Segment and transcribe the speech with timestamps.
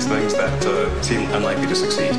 [0.00, 2.12] things that uh, seem unlikely to succeed.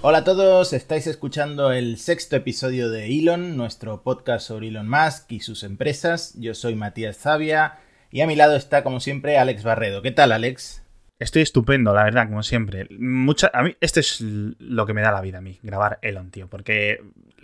[0.00, 5.30] Hola a todos, estáis escuchando el sexto episodio de Elon, nuestro podcast sobre Elon Musk
[5.30, 6.32] y sus empresas.
[6.38, 7.78] Yo soy Matías Zavia
[8.10, 10.00] y a mi lado está, como siempre, Alex Barredo.
[10.00, 10.82] ¿Qué tal, Alex?
[11.18, 12.86] Estoy estupendo, la verdad, como siempre.
[12.96, 16.30] Mucha, a mí, este es lo que me da la vida a mí, grabar Elon,
[16.30, 16.48] tío.
[16.48, 17.02] Porque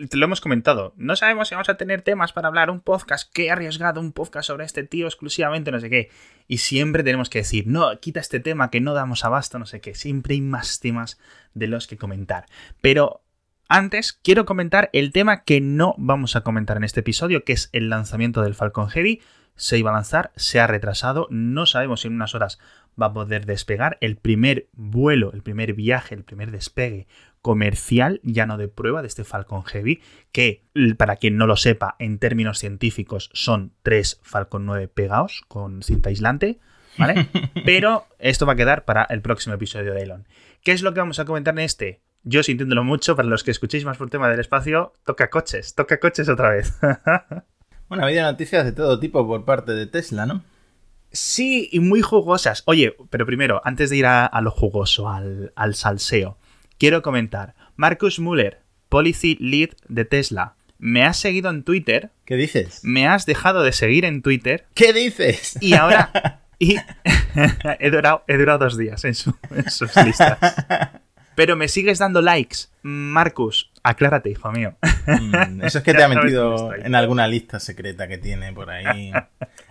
[0.09, 0.95] te lo hemos comentado.
[0.97, 2.71] No sabemos si vamos a tener temas para hablar.
[2.71, 6.11] Un podcast, qué arriesgado, un podcast sobre este tío exclusivamente, no sé qué.
[6.47, 9.81] Y siempre tenemos que decir, no, quita este tema que no damos abasto, no sé
[9.81, 9.95] qué.
[9.97, 11.19] Siempre hay más temas
[11.55, 12.47] de los que comentar.
[12.81, 13.25] Pero
[13.69, 17.71] antes, quiero comentar el tema que no vamos a comentar en este episodio, que es
[17.73, 19.21] el lanzamiento del Falcon Heavy.
[19.57, 22.59] Se iba a lanzar, se ha retrasado, no sabemos si en unas horas
[23.01, 23.99] va a poder despegar.
[24.01, 27.07] El primer vuelo, el primer viaje, el primer despegue
[27.43, 30.01] comercial, ya no de prueba, de este Falcon Heavy,
[30.33, 30.65] que
[30.97, 36.09] para quien no lo sepa, en términos científicos son tres Falcon 9 pegados con cinta
[36.09, 36.59] aislante,
[36.97, 37.29] ¿vale?
[37.67, 40.27] Pero esto va a quedar para el próximo episodio de Elon.
[40.63, 42.01] ¿Qué es lo que vamos a comentar en este?
[42.23, 45.75] Yo sintiéndolo mucho, para los que escuchéis más por el tema del espacio, toca coches,
[45.75, 46.79] toca coches otra vez.
[47.95, 50.43] bueno, ha habido noticias de todo tipo por parte de Tesla, ¿no?
[51.13, 52.65] Sí, y muy jugosas.
[52.67, 56.37] Oye, pero primero, antes de ir a, lo jugoso, al, salseo,
[56.77, 57.55] quiero comentar.
[57.77, 62.11] Marcus Muller, Policy Lead de Tesla, me has seguido en Twitter.
[62.25, 62.81] ¿Qué dices?
[62.83, 64.67] Me has dejado de seguir en Twitter.
[64.75, 65.57] ¿Qué dices?
[65.61, 66.41] Y ahora...
[66.59, 66.77] y
[67.79, 69.35] he, durado, he durado dos días en, sus
[70.05, 70.39] listas.
[71.37, 72.57] Pero me sigues dando likes.
[72.83, 74.75] Marcus, aclárate, hijo mío.
[75.07, 79.13] Mm, eso es que te ha metido en alguna lista secreta que tiene por ahí.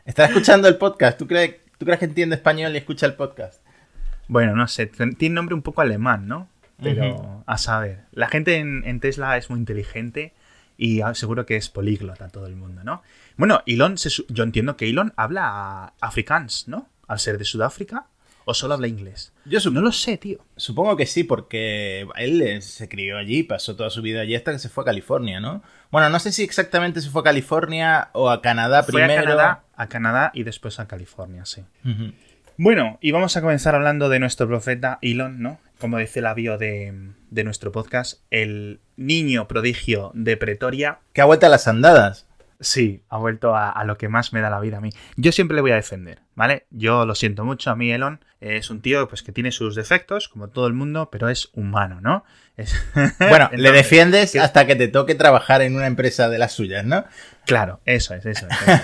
[0.05, 1.17] Está escuchando el podcast.
[1.17, 3.61] ¿Tú crees, ¿Tú crees que entiende español y escucha el podcast?
[4.29, 4.85] Bueno, no sé.
[4.85, 6.47] Tiene nombre un poco alemán, ¿no?
[6.81, 8.05] Pero a saber.
[8.11, 10.33] La gente en, Tesla es muy inteligente
[10.77, 13.03] y seguro que es políglota todo el mundo, ¿no?
[13.37, 16.87] Bueno, Elon, yo entiendo que Elon habla afrikaans, ¿no?
[17.07, 18.07] Al ser de Sudáfrica.
[18.45, 19.33] ¿O solo habla inglés?
[19.45, 20.39] Yo no lo sé, tío.
[20.57, 24.59] Supongo que sí, porque él se crió allí, pasó toda su vida allí hasta que
[24.59, 25.63] se fue a California, ¿no?
[25.91, 29.21] Bueno, no sé si exactamente se fue a California o a Canadá fue primero.
[29.21, 31.63] A Canadá, a Canadá y después a California, sí.
[32.57, 35.59] Bueno, y vamos a comenzar hablando de nuestro profeta Elon, ¿no?
[35.79, 36.93] Como dice la bio de,
[37.29, 40.99] de nuestro podcast, el niño prodigio de Pretoria.
[41.13, 42.27] Que ha vuelto a las andadas.
[42.63, 44.89] Sí, ha vuelto a, lo que más me da la vida a mí.
[45.17, 46.65] Yo siempre le voy a defender, ¿vale?
[46.71, 50.29] Yo lo siento mucho, a mí Elon es un tío pues, que tiene sus defectos,
[50.29, 52.23] como todo el mundo, pero es humano, ¿no?
[53.19, 57.03] Bueno, le defiendes hasta que te toque trabajar en una empresa de las suyas, ¿no?
[57.45, 58.81] Claro, eso es, eso es.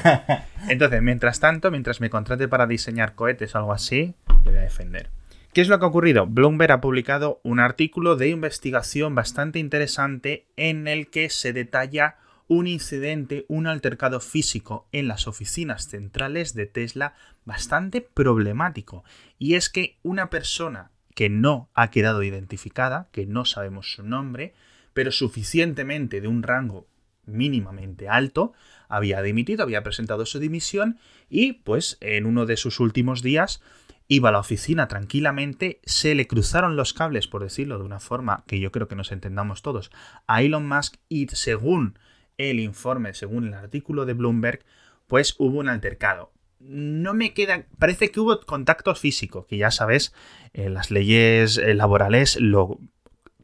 [0.69, 4.63] Entonces, mientras tanto, mientras me contrate para diseñar cohetes o algo así, le voy a
[4.63, 5.09] defender.
[5.53, 6.27] ¿Qué es lo que ha ocurrido?
[6.27, 12.17] Bloomberg ha publicado un artículo de investigación bastante interesante en el que se detalla
[12.49, 17.13] un incidente, un altercado físico en las oficinas centrales de Tesla
[17.45, 19.05] bastante problemático.
[19.37, 24.53] Y es que una persona que no ha quedado identificada, que no sabemos su nombre,
[24.93, 26.87] pero suficientemente de un rango
[27.25, 28.53] mínimamente alto,
[28.87, 30.97] había dimitido, había presentado su dimisión
[31.29, 33.61] y pues en uno de sus últimos días
[34.07, 38.43] iba a la oficina tranquilamente, se le cruzaron los cables, por decirlo de una forma
[38.47, 39.91] que yo creo que nos entendamos todos,
[40.25, 41.99] a Elon Musk y según
[42.39, 44.61] el informe, según el artículo de Bloomberg,
[45.07, 46.31] pues hubo un altercado.
[46.59, 47.65] No me queda.
[47.77, 50.13] Parece que hubo contacto físico, que ya sabes,
[50.53, 52.79] en las leyes eh, laborales, lo,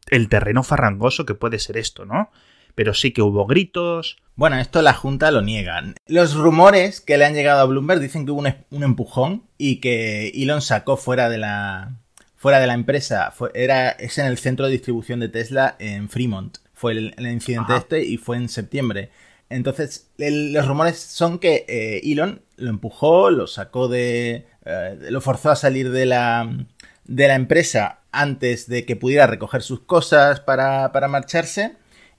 [0.09, 2.31] el terreno farrangoso que puede ser esto, ¿no?
[2.73, 4.17] Pero sí que hubo gritos.
[4.35, 5.81] Bueno, esto la Junta lo niega.
[6.07, 10.29] Los rumores que le han llegado a Bloomberg dicen que hubo un, empujón y que
[10.29, 11.95] Elon sacó fuera de la,
[12.35, 13.33] fuera de la empresa.
[13.53, 18.03] era, es en el centro de distribución de Tesla en Fremont fue el, incidente este
[18.03, 19.09] y fue en septiembre.
[19.49, 24.45] Entonces, los rumores son que eh, Elon lo empujó, lo sacó de...
[24.65, 26.65] Eh, lo forzó a salir de la,
[27.05, 31.75] de la empresa antes de que pudiera recoger sus cosas para, para marcharse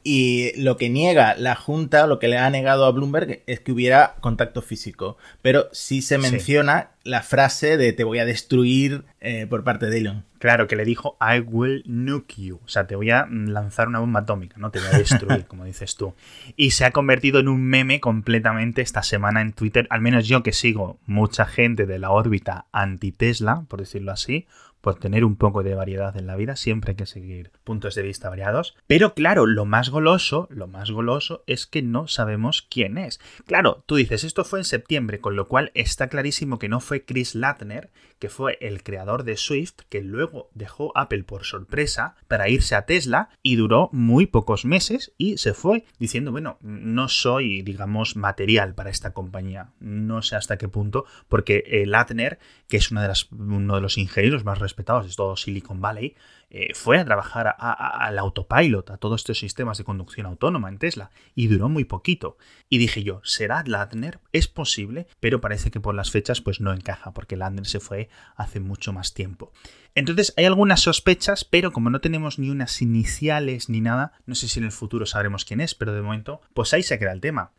[0.09, 3.73] y lo que niega la Junta, lo que le ha negado a Bloomberg, es que
[3.73, 5.17] hubiera contacto físico.
[5.43, 9.99] Pero sí se menciona la frase de te voy a destruir eh, por parte de
[9.99, 10.25] Elon.
[10.39, 12.61] Claro, que le dijo I will nuke you.
[12.65, 15.65] O sea, te voy a lanzar una bomba atómica, no te voy a destruir, como
[15.65, 16.15] dices tú.
[16.55, 19.89] Y se ha convertido en un meme completamente esta semana en Twitter.
[19.91, 24.47] Al menos yo que sigo mucha gente de la órbita anti-Tesla, por decirlo así,
[24.87, 28.03] por tener un poco de variedad en la vida, siempre hay que seguir puntos de
[28.03, 28.77] vista variados.
[28.87, 33.19] Pero claro, lo más goloso, lo más goloso es que no sabemos quién es.
[33.47, 37.05] Claro, tú dices, esto fue en septiembre, con lo cual está clarísimo que no fue
[37.05, 37.91] Chris Latner,
[38.21, 42.87] que fue el creador de Swift, que luego dejó Apple por sorpresa para irse a
[42.87, 48.75] Tesla y duró muy pocos meses y se fue diciendo, bueno, no soy, digamos, material
[48.75, 49.73] para esta compañía.
[49.81, 53.81] No sé hasta qué punto, porque eh, Latner, que es una de las, uno de
[53.81, 56.15] los ingenieros más respetados de todo Silicon Valley,
[56.51, 61.11] eh, fue a trabajar al autopilot, a todos estos sistemas de conducción autónoma en Tesla,
[61.35, 62.37] y duró muy poquito.
[62.69, 64.21] Y dije yo, ¿será Ladner?
[64.33, 68.11] Es posible, pero parece que por las fechas pues no encaja, porque Ladner se fue
[68.37, 69.51] hace mucho más tiempo.
[69.95, 74.47] Entonces hay algunas sospechas, pero como no tenemos ni unas iniciales ni nada, no sé
[74.47, 77.23] si en el futuro sabremos quién es, pero de momento, pues ahí se queda el
[77.23, 77.53] tema.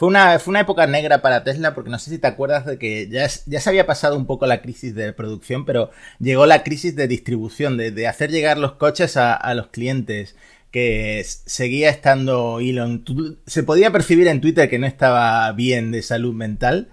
[0.00, 2.78] Fue una, fue una época negra para Tesla porque no sé si te acuerdas de
[2.78, 6.62] que ya, ya se había pasado un poco la crisis de producción, pero llegó la
[6.62, 10.36] crisis de distribución, de, hacer llegar los coches a, los clientes
[10.70, 13.04] que seguía estando Elon.
[13.44, 16.88] Se podía percibir en Twitter que no estaba bien de salud mental.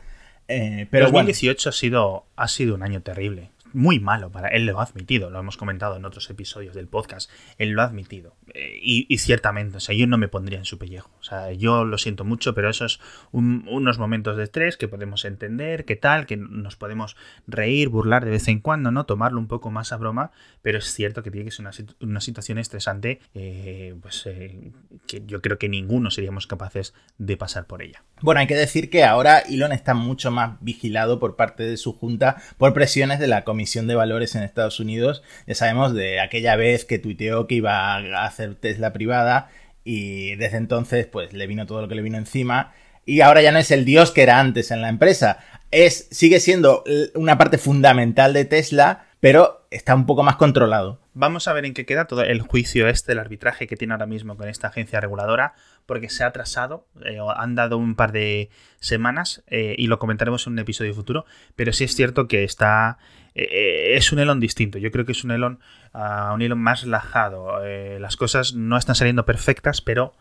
[0.50, 4.80] Eh, pero 2018 ha, sido, ha sido un año terrible muy malo para él, lo
[4.80, 7.30] ha admitido, lo hemos comentado en otros episodios del podcast,
[7.60, 8.36] él lo ha admitido.
[8.54, 11.12] Eh, y, ciertamente, o sea, yo no me pondría en su pellejo.
[11.20, 13.00] O sea, yo lo siento mucho, pero esos
[13.32, 17.16] unos momentos de estrés que podemos entender, que tal, que nos podemos
[17.46, 19.06] reír, burlar de vez en cuando, ¿no?
[19.06, 20.32] Tomarlo un poco más a broma,
[20.64, 21.68] pero es cierto que tiene que ser
[22.00, 24.72] una, situación estresante, eh, pues eh,
[25.06, 28.04] que yo creo que ninguno seríamos capaces de pasar por ella.
[28.22, 31.94] Bueno, hay que decir que ahora Elon está mucho más vigilado por parte de su
[31.94, 35.24] junta por presiones de la Comisión de Valores en Estados Unidos.
[35.46, 39.50] Ya sabemos de aquella vez que tuiteó que iba a hacer Tesla privada
[39.84, 42.74] y desde entonces pues le vino todo lo que le vino encima
[43.08, 45.40] y ahora ya no es el dios que era antes en la empresa.
[45.72, 46.84] Es, sigue siendo
[47.16, 51.00] una parte fundamental de Tesla, pero está un poco más controlado.
[51.20, 54.06] Vamos a ver en qué queda todo el juicio este, el arbitraje que tiene ahora
[54.06, 55.56] mismo con esta agencia reguladora,
[55.88, 60.46] porque se ha atrasado, eh, han dado un par de semanas eh, y lo comentaremos
[60.46, 61.26] en un episodio futuro,
[61.56, 63.00] pero sí es cierto que está...
[63.34, 65.60] Eh, es un Elon distinto, yo creo que es un Elon,
[65.96, 67.66] uh, un Elon más relajado,
[68.00, 70.14] las cosas no están saliendo perfectas, pero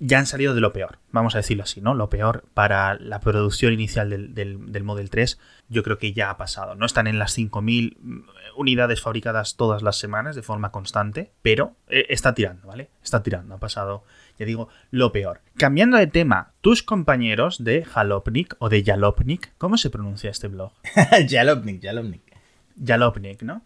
[0.00, 1.94] ya han salido de lo peor, vamos a decirlo así, ¿no?
[1.94, 6.36] Lo peor para la producción inicial del, del, Model 3, yo creo que ya ha
[6.36, 6.74] pasado.
[6.74, 8.20] No están en las 5.000 mm,
[8.56, 12.90] unidades fabricadas todas las semanas de forma constante, pero eh, está tirando, ¿vale?
[13.02, 14.04] Está tirando, ha pasado,
[14.38, 15.40] ya digo, lo peor.
[15.56, 20.72] Cambiando de tema, tus compañeros de Jalopnik o de Jalopnik, ¿cómo se pronuncia este blog?
[21.28, 22.22] Jalopnik, Jalopnik.
[22.84, 23.62] Jalopnik, ¿no?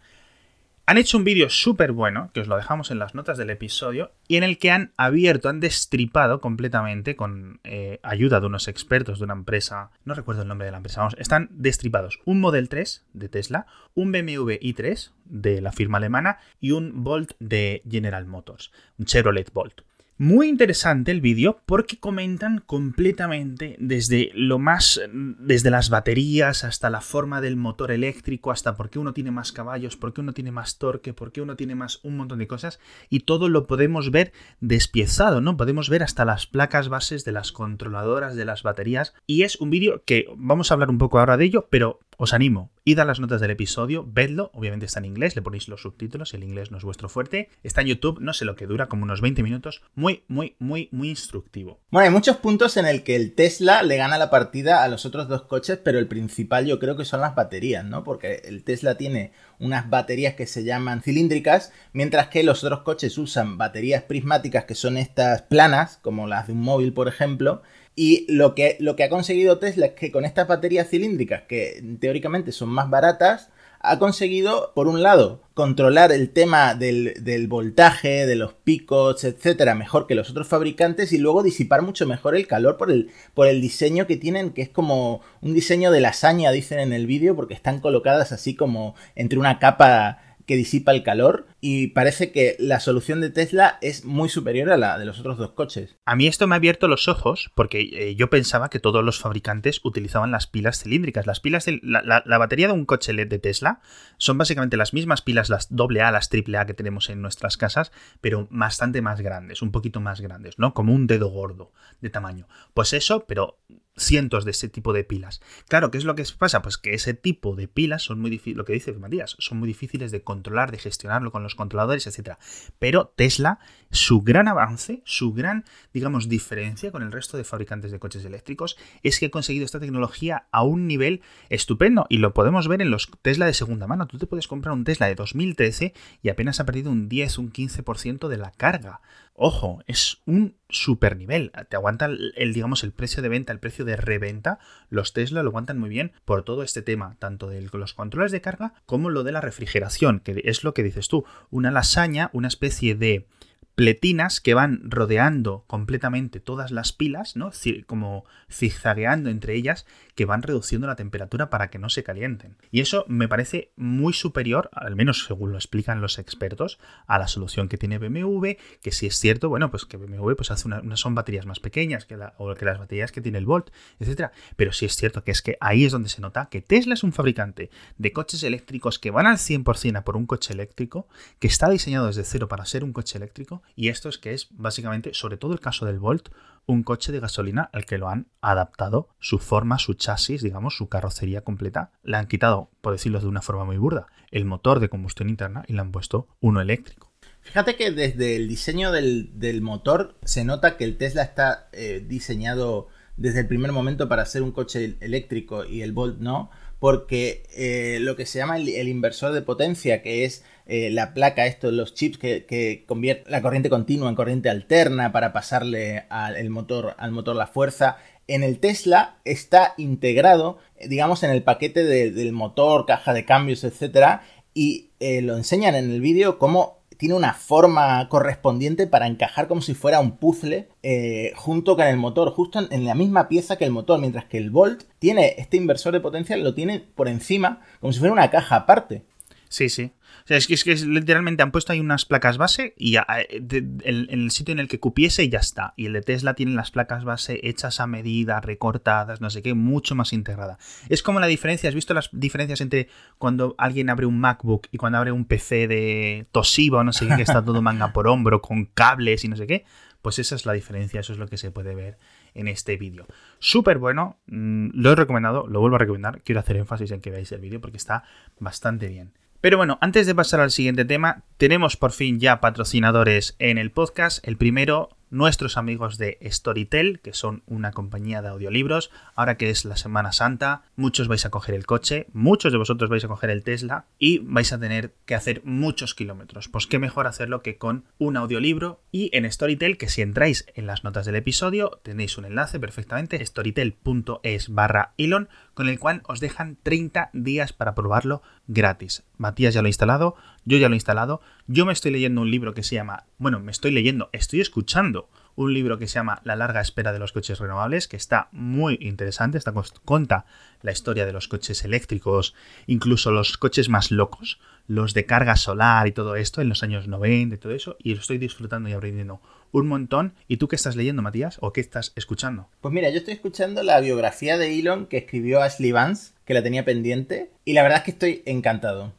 [0.85, 4.11] Han hecho un vídeo súper bueno, que os lo dejamos en las notas del episodio,
[4.27, 9.19] y en el que han abierto, han destripado completamente, con eh, ayuda de unos expertos
[9.19, 12.67] de una empresa, no recuerdo el nombre de la empresa, vamos, están destripados un Model
[12.67, 13.65] 3 de Tesla,
[13.95, 19.53] un BMW i3 de la firma alemana y un Bolt de General Motors, un Chevrolet
[19.53, 19.83] Bolt.
[20.19, 27.01] Muy interesante el vídeo porque comentan completamente desde lo más, desde las baterías hasta la
[27.01, 30.51] forma del motor eléctrico, hasta por qué uno tiene más caballos, por qué uno tiene
[30.51, 32.79] más torque, por qué uno tiene más un montón de cosas.
[33.09, 35.57] Y todo lo podemos ver despiezado, ¿no?
[35.57, 39.15] Podemos ver hasta las placas bases de las controladoras de las baterías.
[39.25, 42.33] Y es un vídeo que vamos a hablar un poco ahora de ello, pero os
[42.33, 45.81] animo, id a las notas del episodio, vedlo, obviamente está en inglés, le ponéis los
[45.81, 48.87] subtítulos, el inglés no es vuestro fuerte, está en YouTube, no sé lo que dura,
[48.87, 51.79] como unos 20 minutos, muy, muy, muy, muy instructivo.
[51.89, 55.05] Bueno, hay muchos puntos en el que el Tesla le gana la partida a los
[55.05, 58.03] otros dos coches, pero el principal yo creo que son las baterías, ¿no?
[58.03, 63.17] Porque el Tesla tiene unas baterías que se llaman cilíndricas, mientras que los otros coches
[63.17, 67.61] usan baterías prismáticas que son estas planas, como las de un móvil, por ejemplo,
[67.95, 71.81] y lo que, lo que ha conseguido Tesla es que con estas baterías cilíndricas, que
[72.01, 73.51] teóricamente son más baratas,
[73.83, 79.75] ha conseguido, por un lado, controlar el tema del, del, voltaje, de los picos, etcétera,
[79.75, 83.47] mejor que los otros fabricantes y luego disipar mucho mejor el calor por el, por
[83.47, 87.35] el diseño que tienen, que es como un diseño de lasaña, dicen en el vídeo,
[87.35, 92.55] porque están colocadas así como entre una capa que disipa el calor y parece que
[92.59, 95.97] la solución de Tesla es muy superior a la de los otros dos coches.
[96.05, 99.19] A mí esto me ha abierto los ojos porque eh, yo pensaba que todos los
[99.19, 101.25] fabricantes utilizaban las pilas cilíndricas.
[101.25, 103.81] Las pilas de, la, batería de un coche LED de Tesla
[104.17, 108.47] son básicamente las mismas pilas, las AA, las AAA que tenemos en nuestras casas, pero
[108.51, 110.73] bastante más grandes, un poquito más grandes, ¿no?
[110.73, 111.71] Como un dedo gordo
[112.01, 112.47] de tamaño.
[112.73, 113.59] Pues eso, pero
[113.95, 115.41] cientos de ese tipo de pilas.
[115.67, 116.61] Claro, ¿qué es lo que pasa?
[116.61, 119.67] Pues que ese tipo de pilas son muy difíciles, lo que dice Matías, son muy
[119.67, 122.37] difíciles de controlar, de gestionarlo con los controladores, etc.
[122.79, 123.59] Pero Tesla,
[123.91, 128.77] su gran avance, su gran, digamos, diferencia con el resto de fabricantes de coches eléctricos
[129.03, 132.91] es que ha conseguido esta tecnología a un nivel estupendo y lo podemos ver en
[132.91, 134.07] los Tesla de segunda mano.
[134.07, 137.51] Tú te puedes comprar un Tesla de 2013 y apenas ha perdido un 10, un
[137.51, 139.01] 15% de la carga.
[139.35, 141.51] Ojo, es un super nivel.
[141.67, 144.59] Te aguanta el, digamos, el precio de venta, el precio de reventa.
[144.89, 148.41] Los Tesla lo aguantan muy bien por todo este tema, tanto de los controles de
[148.41, 151.25] carga como lo de la refrigeración, que es lo que dices tú.
[151.49, 153.27] Una lasaña, una especie de
[153.75, 157.51] pletinas que van rodeando completamente todas las pilas, ¿no?
[157.87, 162.55] Como zigzagueando entre ellas, que van reduciendo la temperatura para que no se calienten.
[162.71, 167.27] Y eso me parece muy superior, al menos según lo explican los expertos, a la
[167.27, 168.51] solución que tiene BMW,
[168.81, 172.05] que si es cierto, bueno, pues que BMW pues hace unas son baterías más pequeñas
[172.05, 174.31] que, que las baterías que tiene el Volt, etc.
[174.55, 177.03] Pero sí es cierto que es que ahí es donde se nota que Tesla es
[177.03, 181.07] un fabricante de coches eléctricos que van al 100% a por un coche eléctrico,
[181.39, 184.47] que está diseñado desde cero para ser un coche eléctrico, y esto es que es
[184.51, 186.29] básicamente, sobre todo el caso del Volt,
[186.65, 190.87] un coche de gasolina al que lo han adaptado su forma, su chasis, digamos, su
[190.87, 191.91] carrocería completa.
[192.03, 195.63] Le han quitado, por decirlo de una forma muy burda, el motor de combustión interna
[195.67, 197.11] y le han puesto uno eléctrico.
[197.41, 202.87] Fíjate que desde el diseño del, motor se nota que el Tesla está eh, diseñado
[203.17, 206.49] desde el primer momento para ser un coche eléctrico y el Volt no,
[206.83, 211.45] porque eh, lo que se llama el, inversor de potencia, que es eh, la placa,
[211.45, 216.93] esto, los chips que, convierten la corriente continua en corriente alterna para pasarle al motor,
[216.97, 217.95] al motor la fuerza.
[218.27, 224.23] En el Tesla está integrado, digamos, en el paquete del motor, caja de cambios, etcétera,
[224.53, 229.59] y eh, lo enseñan en el vídeo como tiene una forma correspondiente para encajar como
[229.59, 233.57] si fuera un puzzle eh, junto con el motor, justo en, en, la misma pieza
[233.57, 237.09] que el motor, mientras que el Volt tiene este inversor de potencia, lo tiene por
[237.09, 239.03] encima, como si fuera una caja aparte.
[239.49, 239.91] Sí, sí.
[240.23, 244.07] O sea, es que, es que literalmente han puesto ahí unas placas base y en
[244.09, 245.73] el sitio en el que cupiese ya está.
[245.75, 249.53] Y el de Tesla tiene las placas base hechas a medida, recortadas, no sé qué,
[249.53, 250.57] mucho más integrada.
[250.87, 252.87] Es como la diferencia, ¿has visto las diferencias entre
[253.17, 257.17] cuando alguien abre un MacBook y cuando abre un PC de Toshiba no sé qué,
[257.17, 259.65] que está todo manga por hombro, con cables y no sé qué?
[260.01, 261.97] Pues esa es la diferencia, eso es lo que se puede ver
[262.33, 263.05] en este vídeo.
[263.39, 267.11] Súper bueno, mm, lo he recomendado, lo vuelvo a recomendar, quiero hacer énfasis en que
[267.11, 268.03] veáis el vídeo porque está
[268.39, 269.13] bastante bien.
[269.43, 273.71] Pero bueno, antes de pasar al siguiente tema, tenemos por fin ya patrocinadores en el
[273.71, 274.25] podcast.
[274.25, 278.89] El primero, nuestros amigos de Storytel, que son una compañía de audiolibros.
[279.15, 282.89] Ahora que es la Semana Santa, muchos vais a coger el coche, muchos de vosotros
[282.89, 286.49] vais a coger el Tesla y vais a tener que hacer muchos kilómetros.
[286.49, 290.65] Pues qué mejor hacerlo que con un audiolibro y en Storytel, que si entráis en
[290.65, 296.19] las notas del episodio tenéis un enlace perfectamente, storytel.es barra Elon, con el cual os
[296.19, 299.03] dejan 30 días para probarlo gratis.
[299.17, 300.15] Matías ya lo ha instalado,
[300.45, 303.39] yo ya lo he instalado, yo me estoy leyendo un libro que se llama, bueno,
[303.39, 307.11] me estoy leyendo, estoy escuchando un libro que se llama La larga espera de los
[307.11, 309.53] coches renovables, que está muy interesante, está,
[309.85, 310.25] cuenta
[310.61, 312.35] la historia de los coches eléctricos,
[312.67, 316.87] incluso los coches más locos, los de carga solar y todo esto en los años
[316.87, 319.21] 90 y todo eso, y lo estoy disfrutando y aprendiendo
[319.51, 320.13] un montón.
[320.27, 321.37] ¿Y tú qué estás leyendo, Matías?
[321.41, 322.47] ¿O qué estás escuchando?
[322.61, 326.43] Pues mira, yo estoy escuchando la biografía de Elon que escribió Ashley Vance, que la
[326.43, 328.93] tenía pendiente, y la verdad es que estoy encantado.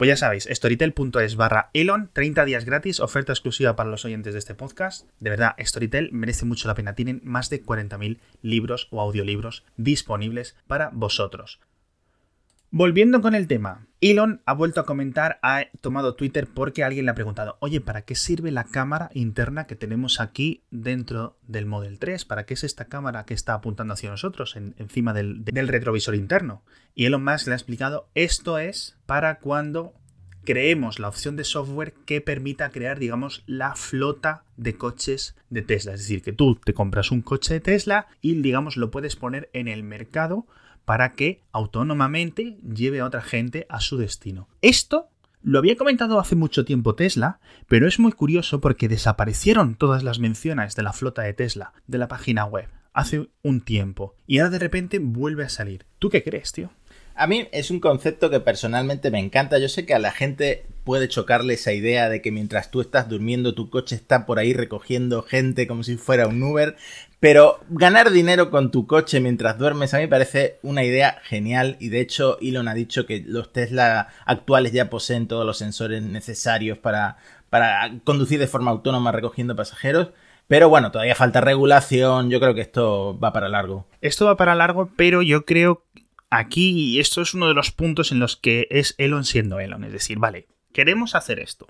[0.00, 4.38] Pues ya sabéis, storytel.es barra Elon, 30 días gratis, oferta exclusiva para los oyentes de
[4.38, 5.06] este podcast.
[5.20, 6.94] De verdad, Storytel merece mucho la pena.
[6.94, 11.60] Tienen más de 40.000 libros o audiolibros disponibles para vosotros.
[12.70, 17.10] Volviendo con el tema, Elon ha vuelto a comentar, ha tomado Twitter porque alguien le
[17.10, 21.98] ha preguntado, oye, ¿para qué sirve la cámara interna que tenemos aquí dentro del Model
[21.98, 22.24] 3?
[22.24, 26.62] ¿Para qué es esta cámara que está apuntando hacia nosotros encima del, del retrovisor interno?
[26.94, 29.92] Y Elon Musk le ha explicado, esto es para cuando
[30.44, 35.92] creemos la opción de software que permita crear, digamos, la flota de coches de Tesla.
[35.92, 39.50] Es decir, que tú te compras un coche de Tesla y, digamos, lo puedes poner
[39.52, 40.46] en el mercado
[40.84, 44.48] para que autónomamente lleve a otra gente a su destino.
[44.62, 45.08] Esto
[45.42, 50.18] lo había comentado hace mucho tiempo Tesla, pero es muy curioso porque desaparecieron todas las
[50.18, 54.50] menciones de la flota de Tesla de la página web hace un tiempo y ahora
[54.50, 55.86] de repente vuelve a salir.
[55.98, 56.70] ¿Tú qué crees, tío?
[57.20, 59.58] A mí es un concepto que personalmente me encanta.
[59.58, 63.10] Yo sé que a la gente puede chocarle esa idea de que mientras tú estás
[63.10, 66.76] durmiendo tu coche está por ahí recogiendo gente como si fuera un Uber,
[67.20, 71.90] pero ganar dinero con tu coche mientras duermes a mí parece una idea genial y
[71.90, 76.78] de hecho Elon ha dicho que los Tesla actuales ya poseen todos los sensores necesarios
[76.78, 77.18] para,
[77.50, 80.08] para conducir de forma autónoma recogiendo pasajeros.
[80.48, 83.86] Pero bueno, todavía falta regulación, yo creo que esto va para largo.
[84.00, 85.84] Esto va para largo, pero yo creo
[86.30, 89.92] aquí esto es uno de los puntos en los que es Elon siendo Elon, es
[89.92, 91.66] decir, vale, queremos hacer esto.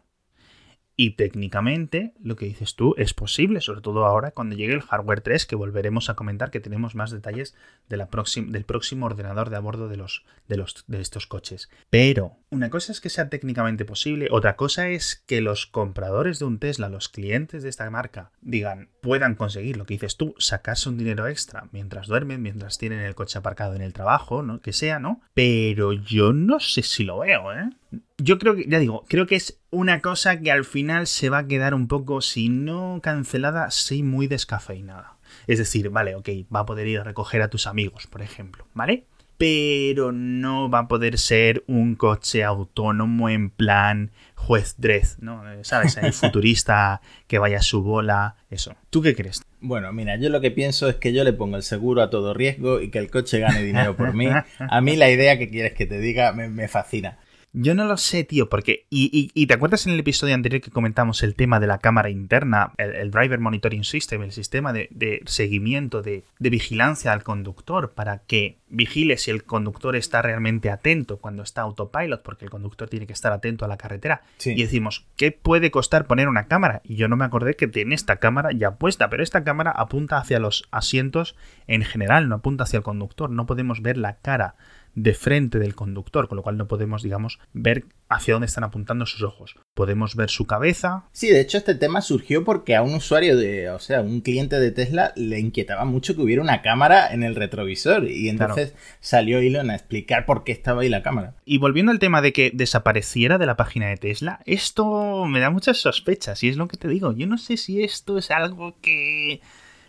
[1.02, 5.22] Y técnicamente, lo que dices tú es posible, sobre todo ahora cuando llegue el hardware
[5.22, 7.56] 3, que volveremos a comentar que tenemos más detalles
[7.88, 11.70] del próximo ordenador de a bordo de, los, de, los, de estos coches.
[11.88, 16.44] Pero una cosa es que sea técnicamente posible, otra cosa es que los compradores de
[16.44, 20.90] un Tesla, los clientes de esta marca, digan, puedan conseguir lo que dices tú, sacarse
[20.90, 24.60] un dinero extra mientras duermen, mientras tienen el coche aparcado en el trabajo, ¿no?
[24.60, 25.22] Que sea, ¿no?
[25.32, 27.70] Pero yo no sé si lo veo, ¿eh?
[28.18, 31.38] Yo creo que, ya digo, creo que es una cosa que al final se va
[31.38, 35.16] a quedar un poco, si no cancelada, sí muy descafeinada.
[35.46, 38.66] Es decir, vale, ok, va a poder ir a recoger a tus amigos, por ejemplo,
[38.74, 39.04] ¿vale?
[39.38, 45.42] Pero no va a poder ser un coche autónomo en plan juez Dredd, ¿no?
[45.62, 45.96] ¿Sabes?
[45.96, 48.74] El futurista que vaya a su bola, eso.
[48.90, 49.42] ¿Tú qué crees?
[49.60, 52.34] Bueno, mira, yo lo que pienso es que yo le pongo el seguro a todo
[52.34, 54.28] riesgo y que el coche gane dinero por mí.
[54.58, 57.18] A mí la idea que quieres que te diga me, me fascina.
[57.52, 58.86] Yo no lo sé, tío, porque.
[58.90, 62.72] Y, te acuerdas en el episodio anterior que comentamos el tema de la cámara interna,
[62.76, 69.16] el, Driver Monitoring System, el sistema de, seguimiento, de, vigilancia al conductor, para que vigile
[69.16, 73.32] si el conductor está realmente atento cuando está autopilot, porque el conductor tiene que estar
[73.32, 74.22] atento a la carretera.
[74.44, 76.82] Y decimos, ¿qué puede costar poner una cámara?
[76.84, 80.18] Y yo no me acordé que tiene esta cámara ya puesta, pero esta cámara apunta
[80.18, 81.34] hacia los asientos
[81.66, 83.28] en general, no apunta hacia el conductor.
[83.30, 84.54] No podemos ver la cara
[84.94, 89.06] de frente del conductor, con lo cual no podemos, digamos, ver hacia dónde están apuntando
[89.06, 89.54] sus ojos.
[89.74, 91.04] Podemos ver su cabeza.
[91.12, 94.58] Sí, de hecho este tema surgió porque a un usuario de, o sea, un cliente
[94.58, 99.38] de Tesla le inquietaba mucho que hubiera una cámara en el retrovisor y entonces salió
[99.38, 101.36] Elon a explicar por qué estaba ahí la cámara.
[101.44, 105.50] Y volviendo al tema de que desapareciera de la página de Tesla, esto me da
[105.50, 107.12] muchas sospechas y es lo que te digo.
[107.12, 109.40] Yo no sé si esto es algo que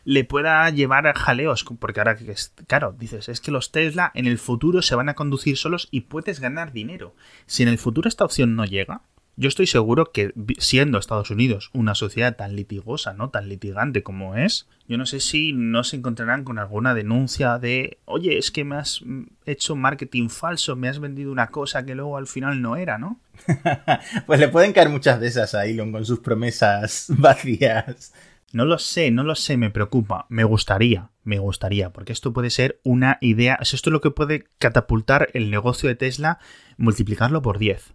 [0.04, 2.34] le pueda llevar a jaleos, porque ahora que
[2.68, 6.02] claro, dices, es que los Tesla en el futuro se van a conducir solos y
[6.02, 7.16] puedes ganar dinero.
[7.46, 9.02] Si en el futuro esta opción no llega,
[9.38, 13.30] yo estoy seguro que siendo Estados Unidos una sociedad tan litigosa, ¿no?
[13.30, 17.98] Tan litigante como es, yo no sé si no se encontrarán con alguna denuncia de,
[18.06, 19.02] oye, es que me has
[19.46, 23.20] hecho marketing falso, me has vendido una cosa que luego al final no era, ¿no?
[24.28, 28.14] pues le pueden caer muchas de esas a Elon con sus promesas vacías.
[28.54, 30.26] No lo sé, no lo sé, me preocupa.
[30.30, 33.58] Me gustaría, me gustaría, porque esto puede ser una idea.
[33.62, 36.40] esto es lo que puede catapultar el negocio de Tesla,
[36.78, 37.94] multiplicarlo por 10,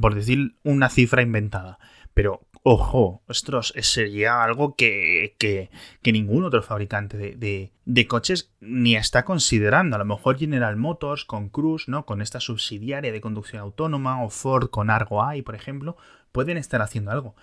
[0.00, 1.78] por decir una cifra inventada.
[2.12, 9.24] Pero, ojo, ostros, sería algo que, que, ningún otro fabricante de, de, coches ni está
[9.24, 9.96] considerando.
[9.96, 12.06] A lo mejor General Motors con Cruise, ¿no?
[12.06, 15.96] Con esta subsidiaria de conducción autónoma, o Ford con Argo AI, por ejemplo,
[16.30, 17.34] pueden estar haciendo algo.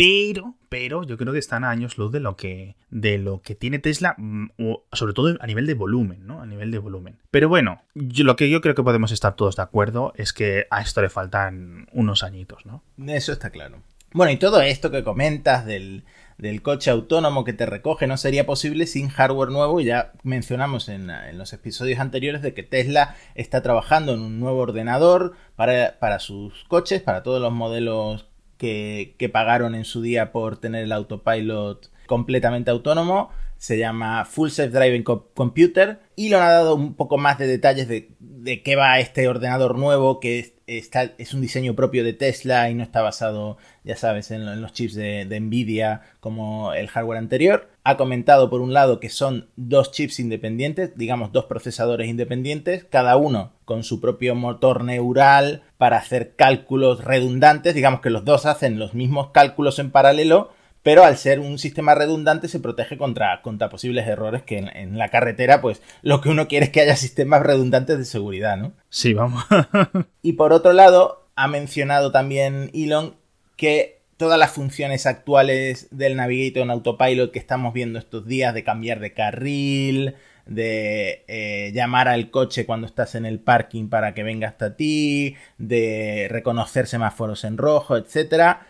[0.00, 3.54] Pero, pero yo creo que están a años luz de lo que, de lo que
[3.54, 4.48] tiene Tesla, mm,
[4.92, 6.40] sobre todo a nivel de volumen, ¿no?
[6.40, 7.18] A nivel de volumen.
[7.30, 10.80] Pero bueno, lo que yo creo que podemos estar todos de acuerdo es que a
[10.80, 12.82] esto le faltan unos añitos, ¿no?
[13.06, 13.82] Eso está claro.
[14.12, 16.04] Bueno, y todo esto que comentas del,
[16.38, 19.82] del coche autónomo que te recoge no sería posible sin hardware nuevo.
[19.82, 24.60] Ya mencionamos en, en, los episodios anteriores de que Tesla está trabajando en un nuevo
[24.60, 28.29] ordenador para, para sus coches, para todos los modelos
[28.60, 33.30] que, pagaron en su día por tener el autopilot completamente autónomo.
[33.56, 36.00] Se llama Full Self Driving Computer.
[36.14, 39.78] Y lo ha dado un poco más de detalles de, de qué va este ordenador
[39.78, 44.62] nuevo que es un diseño propio de Tesla y no está basado, ya sabes, en,
[44.62, 47.68] los chips de, Nvidia como el hardware anterior.
[47.82, 53.16] Ha comentado por un lado que son dos chips independientes, digamos dos procesadores independientes, cada
[53.16, 58.78] uno con su propio motor neural para hacer cálculos redundantes, digamos que los dos hacen
[58.78, 60.52] los mismos cálculos en paralelo,
[60.82, 65.08] pero al ser un sistema redundante se protege contra, contra posibles errores que en, la
[65.08, 68.72] carretera, pues lo que uno quiere es que haya sistemas redundantes de seguridad, ¿no?
[68.88, 69.44] Sí, vamos.
[70.22, 73.16] y por otro lado, ha mencionado también Elon
[73.56, 78.64] que todas las funciones actuales del Navigator en Autopilot que estamos viendo estos días de
[78.64, 80.14] cambiar de carril,
[80.46, 85.36] de eh, llamar al coche cuando estás en el parking para que venga hasta ti,
[85.58, 88.66] de reconocer semáforos en rojo, etcétera,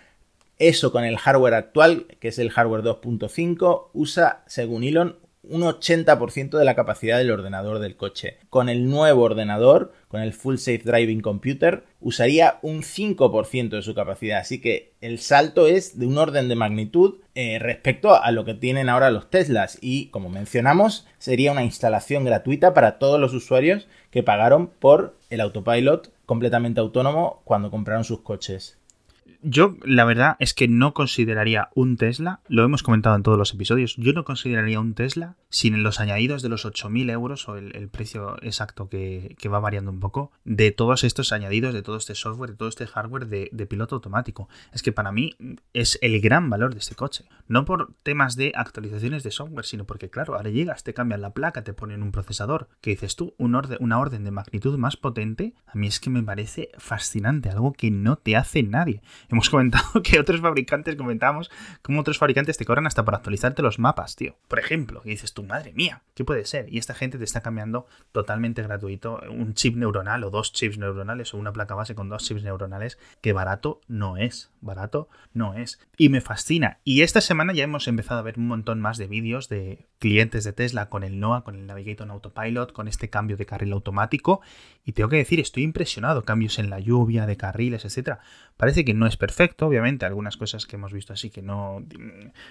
[0.60, 6.58] eso con el hardware actual, que es el hardware 2.5, usa, según Elon, un 80%
[6.58, 8.36] de la capacidad del ordenador del coche.
[8.50, 13.94] Con el nuevo ordenador, con el Full Safe Driving Computer, usaría un 5% de su
[13.94, 14.38] capacidad.
[14.38, 18.52] Así que el salto es de un orden de magnitud eh, respecto a lo que
[18.52, 19.78] tienen ahora los Teslas.
[19.80, 25.40] Y como mencionamos, sería una instalación gratuita para todos los usuarios que pagaron por el
[25.40, 28.76] autopilot completamente autónomo cuando compraron sus coches
[29.42, 33.52] yo la verdad es que no consideraría un Tesla, lo hemos comentado en todos los
[33.54, 37.88] episodios, yo no consideraría un Tesla sin los añadidos de los 8.000 euros o el,
[37.88, 42.50] precio exacto que, va variando un poco de todos estos añadidos, de todo este software,
[42.50, 44.48] de todo este hardware de, piloto automático.
[44.72, 45.36] Es que para mí
[45.72, 47.24] es el gran valor de este coche.
[47.48, 51.34] No por temas de actualizaciones de software, sino porque, claro, ahora llegas, te cambian la
[51.34, 55.76] placa, te ponen un procesador, que dices tú, una orden de magnitud más potente, a
[55.76, 59.02] mí es que me parece fascinante, algo que no te hace nadie.
[59.30, 61.50] Hemos comentado que otros fabricantes, comentamos,
[61.82, 64.36] como otros fabricantes te cobran hasta por actualizarte los mapas, tío.
[64.48, 66.72] Por ejemplo, que dices tú, madre mía, ¿qué puede ser?
[66.72, 71.32] Y esta gente te está cambiando totalmente gratuito un chip neuronal o dos chips neuronales
[71.32, 75.78] o una placa base con dos chips neuronales que barato no es, barato no es.
[75.96, 76.78] Y me fascina.
[76.84, 80.44] Y esta semana ya hemos empezado a ver un montón más de vídeos de clientes
[80.44, 84.40] de Tesla con el NOA, con el Navigator Autopilot, con este cambio de carril automático.
[84.84, 86.24] Y tengo que decir, estoy impresionado.
[86.24, 88.20] Cambios en la lluvia, de carriles, etcétera.
[88.60, 91.82] Parece que no es perfecto, obviamente, algunas cosas que hemos visto así que no.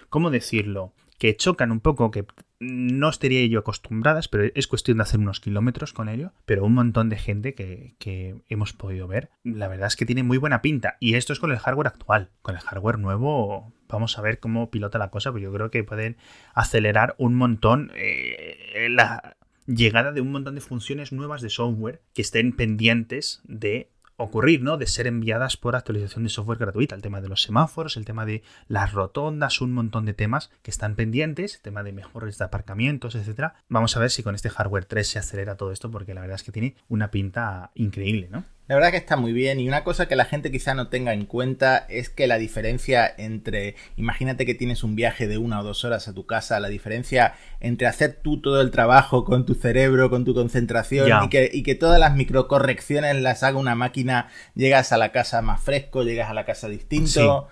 [0.09, 0.91] ¿Cómo decirlo?
[1.19, 2.25] que chocan un poco, que
[2.59, 6.31] no estaría yo acostumbradas, pero es cuestión de hacer unos kilómetros con ello.
[6.45, 10.23] Pero un montón de gente que, que, hemos podido ver, la verdad es que tiene
[10.23, 10.95] muy buena pinta.
[10.99, 12.29] Y esto es con el hardware actual.
[12.41, 15.83] Con el hardware nuevo, vamos a ver cómo pilota la cosa, pero yo creo que
[15.83, 16.15] pueden
[16.55, 19.35] acelerar un montón eh, la
[19.67, 24.77] llegada de un montón de funciones nuevas de software que estén pendientes de ocurrir, ¿no?
[24.77, 26.93] De ser enviadas por actualización de software gratuita.
[26.93, 30.71] El tema de los semáforos, el tema de las rotondas, un montón de temas que
[30.71, 33.55] están pendientes, el tema de mejores de aparcamientos, etcétera.
[33.69, 36.35] Vamos a ver si con este hardware 3 se acelera todo esto, porque la verdad
[36.35, 38.43] es que tiene una pinta increíble, ¿no?
[38.69, 41.11] La verdad que está muy bien y una cosa que la gente quizá no tenga
[41.13, 45.63] en cuenta es que la diferencia entre, imagínate que tienes un viaje de una o
[45.63, 49.55] dos horas a tu casa, la diferencia entre hacer tú todo el trabajo con tu
[49.55, 54.27] cerebro, con tu concentración y que, y que, todas las microcorrecciones las haga una máquina,
[54.53, 57.47] llegas a la casa más fresco, llegas a la casa distinto,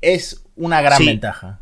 [0.00, 1.60] es una gran ventaja.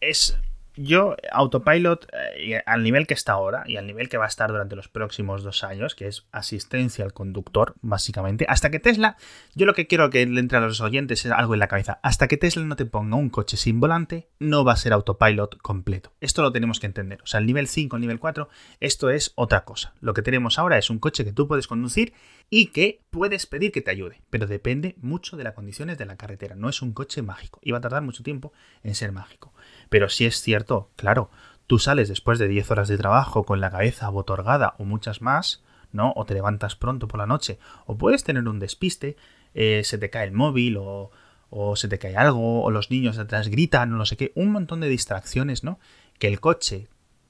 [0.00, 0.38] Es
[0.76, 4.50] yo, Autopilot, eh, al nivel que está ahora y al nivel que va a estar
[4.50, 9.16] durante los próximos dos años, que es asistencia al conductor, básicamente, hasta que Tesla,
[9.54, 12.00] yo lo que quiero que le entre a los oyentes es algo en la cabeza,
[12.02, 15.58] hasta que Tesla no te ponga un coche sin volante, no va a ser Autopilot
[15.58, 16.12] completo.
[16.20, 17.22] Esto lo tenemos que entender.
[17.22, 18.48] O sea, el nivel 5, el nivel 4,
[18.80, 19.94] esto es otra cosa.
[20.00, 22.14] Lo que tenemos ahora es un coche que tú puedes conducir
[22.50, 26.16] y que puedes pedir que te ayude, pero depende mucho de las condiciones de la
[26.16, 26.56] carretera.
[26.56, 29.52] No es un coche mágico y va a tardar mucho tiempo en ser mágico.
[29.88, 30.63] Pero si es cierto,
[30.96, 31.30] claro,
[31.66, 35.62] tú sales después de 10 horas de trabajo con la cabeza abotorgada o muchas más,
[35.92, 36.12] ¿no?
[36.16, 39.16] O te levantas pronto por la noche, o puedes tener un despiste,
[39.54, 41.10] eh, se te cae el móvil o,
[41.50, 44.50] o se te cae algo, o los niños detrás gritan, o no sé qué, un
[44.50, 45.78] montón de distracciones, ¿no?
[46.18, 46.88] Que el coche,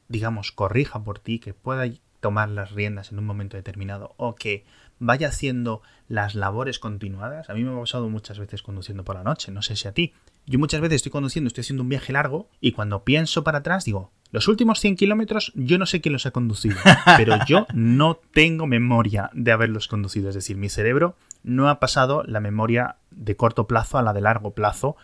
[0.08, 1.84] digamos, corrija por ti, que pueda
[2.20, 4.64] tomar las riendas en un momento determinado, o que
[4.98, 7.50] vaya haciendo las labores continuadas.
[7.50, 9.92] A mí me ha pasado muchas veces conduciendo por la noche, no sé si a
[9.92, 10.12] ti.
[10.46, 13.84] Yo muchas veces estoy conduciendo, estoy haciendo un viaje largo y cuando pienso para atrás
[13.84, 16.76] digo, los últimos 100 kilómetros yo no sé quién los ha conducido,
[17.16, 20.28] pero yo no tengo memoria de haberlos conducido.
[20.28, 24.20] Es decir, mi cerebro no ha pasado la memoria de corto plazo a la de
[24.20, 24.96] largo plazo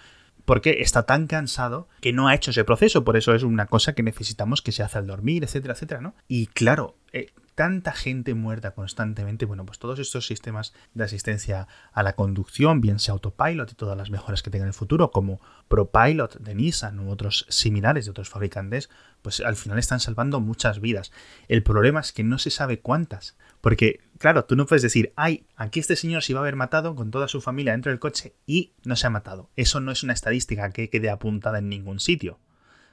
[0.44, 3.04] porque está tan cansado que no ha hecho ese proceso.
[3.04, 6.14] Por eso es una cosa que necesitamos que se hace al dormir, etcétera, etcétera, ¿no?
[6.26, 12.02] Y claro, eh, tanta gente muerta constantemente, bueno, pues todos estos sistemas de asistencia a
[12.02, 15.42] la conducción, bien sea autopilot y todas las mejoras que tenga en el futuro, como
[15.68, 18.88] ProPilot de Nissan u otros similares de otros fabricantes,
[19.20, 21.12] pues al final están salvando muchas vidas.
[21.48, 25.44] El problema es que no se sabe cuántas, porque claro, tú no puedes decir, ay,
[25.54, 28.36] aquí este señor se iba a haber matado con toda su familia dentro del coche
[28.46, 29.50] y no se ha matado.
[29.56, 32.40] Eso no es una estadística que quede apuntada en ningún sitio.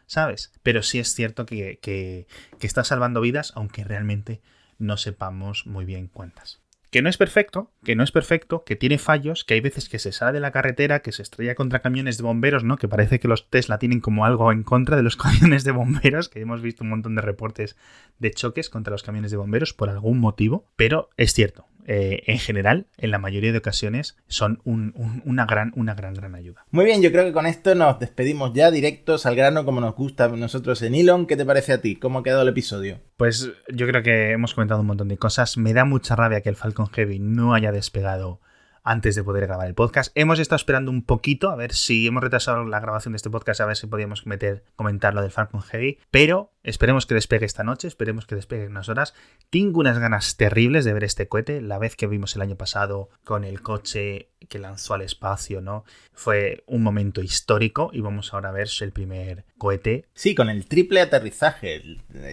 [0.08, 0.52] ¿Sabes?
[0.62, 2.28] Pero sí es cierto que, que,
[2.60, 4.42] que está salvando vidas, aunque realmente
[4.80, 6.62] no sepamos muy bien cuántas.
[6.90, 10.00] Que no es perfecto, que no es perfecto, que tiene fallos, que hay veces que
[10.00, 12.78] se sale de la carretera, que se estrella contra camiones de bomberos, ¿no?
[12.78, 16.30] Que parece que los Tesla tienen como algo en contra de los camiones de bomberos,
[16.30, 17.76] que hemos visto un montón de reportes
[18.20, 22.38] de choques contra los camiones de bomberos por algún motivo, pero es cierto, eh, en
[22.38, 26.66] general, en la mayoría de ocasiones, son una, gran, una gran, gran ayuda.
[26.70, 29.96] Muy bien, yo creo que con esto nos despedimos ya directos al grano como nos
[29.96, 31.26] gusta a nosotros en Elon.
[31.26, 31.96] ¿Qué te parece a ti?
[31.96, 33.00] ¿Cómo ha quedado el episodio?
[33.16, 35.58] Pues yo creo que hemos comentado un montón de cosas.
[35.58, 38.42] Me da mucha rabia que el Falcon Heavy no haya despegado
[38.88, 40.12] antes de poder grabar el podcast.
[40.16, 43.60] Hemos estado esperando un poquito a ver si hemos retrasado la grabación de este podcast,
[43.60, 47.64] a ver si podíamos meter, comentar lo del Falcon Heavy, pero Esperemos que despegue esta
[47.64, 49.14] noche, esperemos que despegue en unas horas.
[49.50, 51.62] Tengo unas ganas terribles de ver este cohete.
[51.62, 55.86] La vez que vimos el año pasado con el coche que lanzó al espacio, ¿no?
[56.12, 60.10] Fue un momento histórico y vamos ahora a ver el primer cohete.
[60.14, 61.82] Sí, con el triple aterrizaje,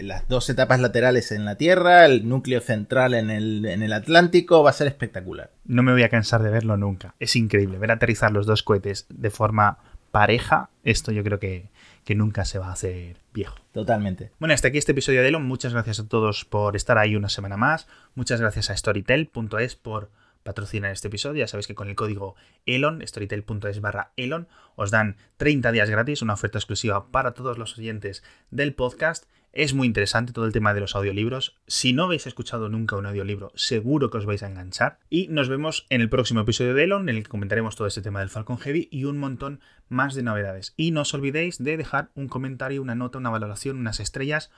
[0.01, 4.63] las dos etapas laterales en la Tierra, el núcleo central en el, en el Atlántico,
[4.63, 5.51] va a ser espectacular.
[5.63, 7.15] No me voy a cansar de verlo nunca.
[7.21, 9.77] Es increíble ver aterrizar los dos cohetes de forma
[10.11, 10.71] pareja.
[10.83, 11.69] Esto yo creo que
[12.05, 13.57] que nunca se va a hacer viejo.
[13.73, 14.31] Totalmente.
[14.39, 15.45] Bueno, hasta aquí este episodio de Elon.
[15.45, 17.87] Muchas gracias a todos por estar ahí una semana más.
[18.13, 20.11] Muchas gracias a Storytel.es por
[20.43, 21.39] patrocinar este episodio.
[21.39, 22.35] Ya sabéis que con el código
[22.67, 27.77] ELON, storytel.es barra ELON, os dan 30 días gratis, una oferta exclusiva para todos los
[27.77, 29.25] oyentes del podcast.
[29.55, 31.55] Es muy interesante todo el tema de los audiolibros.
[31.65, 34.99] Si no habéis escuchado nunca un audiolibro, seguro que os vais a enganchar.
[35.09, 38.01] Y nos vemos en el próximo episodio de Elon, en el que comentaremos todo este
[38.01, 40.73] tema del Falcon Heavy y un montón más de novedades.
[40.75, 44.51] Y no os olvidéis de dejar un comentario, una nota, una valoración, unas estrellas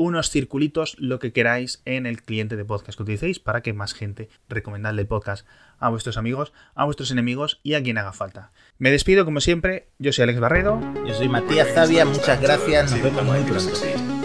[0.00, 3.94] unos circulitos, lo que queráis en el cliente de podcast que utilicéis para que más
[3.94, 5.44] gente recomendadle el podcast
[5.80, 8.52] a vuestros amigos, a vuestros enemigos y a quien haga falta.
[8.78, 10.80] Me despido como siempre, yo soy Alex Barredo.
[11.04, 14.17] Yo soy Matías Zavia, muchas gracias, nos vemos muy pronto.